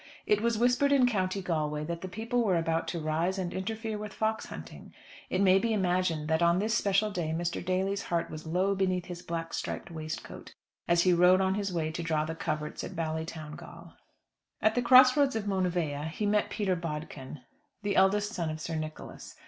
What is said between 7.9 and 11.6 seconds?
heart was low beneath his black striped waistcoat, as he rode on